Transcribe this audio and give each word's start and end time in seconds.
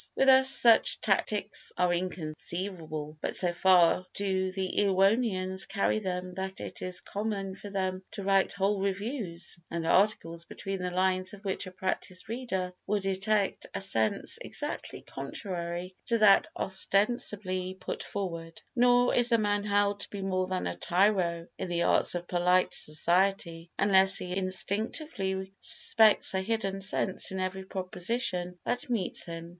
With 0.15 0.29
us 0.29 0.49
such 0.49 0.99
tactics 0.99 1.71
are 1.77 1.93
inconceivable, 1.93 3.19
but 3.21 3.35
so 3.35 3.53
far 3.53 4.07
do 4.15 4.51
the 4.51 4.73
Erewhonians 4.79 5.67
carry 5.67 5.99
them 5.99 6.33
that 6.33 6.59
it 6.59 6.81
is 6.81 7.01
common 7.01 7.55
for 7.55 7.69
them 7.69 8.01
to 8.13 8.23
write 8.23 8.53
whole 8.53 8.81
reviews 8.81 9.59
and 9.69 9.85
articles 9.85 10.45
between 10.45 10.81
the 10.81 10.89
lines 10.89 11.35
of 11.35 11.45
which 11.45 11.67
a 11.67 11.71
practised 11.71 12.29
reader 12.29 12.73
will 12.87 12.99
detect 12.99 13.67
a 13.75 13.79
sense 13.81 14.39
exactly 14.41 15.01
contrary 15.03 15.95
to 16.07 16.17
that 16.17 16.47
ostensibly 16.57 17.75
put 17.79 18.01
forward; 18.01 18.59
nor 18.75 19.13
is 19.13 19.31
a 19.31 19.37
man 19.37 19.63
held 19.63 19.99
to 19.99 20.09
be 20.09 20.23
more 20.23 20.47
than 20.47 20.65
a 20.65 20.75
tyro 20.75 21.45
in 21.59 21.67
the 21.69 21.83
arts 21.83 22.15
of 22.15 22.27
polite 22.27 22.73
society 22.73 23.69
unless 23.77 24.17
he 24.17 24.35
instinctively 24.35 25.53
suspects 25.59 26.33
a 26.33 26.41
hidden 26.41 26.81
sense 26.81 27.29
in 27.31 27.39
every 27.39 27.63
proposition 27.63 28.57
that 28.65 28.89
meets 28.89 29.25
him. 29.27 29.49